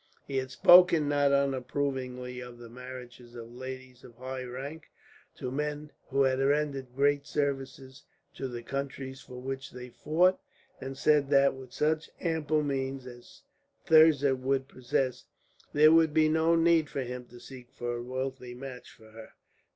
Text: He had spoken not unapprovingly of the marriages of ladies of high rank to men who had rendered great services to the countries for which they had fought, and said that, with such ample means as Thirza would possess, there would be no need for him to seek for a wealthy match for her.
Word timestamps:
He 0.25 0.37
had 0.37 0.49
spoken 0.49 1.07
not 1.07 1.31
unapprovingly 1.31 2.39
of 2.39 2.57
the 2.57 2.69
marriages 2.71 3.35
of 3.35 3.53
ladies 3.53 4.03
of 4.03 4.15
high 4.15 4.41
rank 4.43 4.89
to 5.35 5.51
men 5.51 5.91
who 6.07 6.23
had 6.23 6.39
rendered 6.39 6.95
great 6.95 7.27
services 7.27 8.01
to 8.33 8.47
the 8.47 8.63
countries 8.63 9.21
for 9.21 9.39
which 9.39 9.69
they 9.69 9.83
had 9.83 9.93
fought, 9.95 10.39
and 10.79 10.97
said 10.97 11.29
that, 11.29 11.53
with 11.53 11.71
such 11.71 12.09
ample 12.19 12.63
means 12.63 13.05
as 13.05 13.43
Thirza 13.85 14.35
would 14.35 14.67
possess, 14.67 15.25
there 15.71 15.91
would 15.91 16.15
be 16.15 16.27
no 16.29 16.55
need 16.55 16.89
for 16.89 17.01
him 17.01 17.25
to 17.25 17.39
seek 17.39 17.71
for 17.71 17.95
a 17.97 18.01
wealthy 18.03 18.55
match 18.55 18.89
for 18.89 19.11
her. 19.11 19.33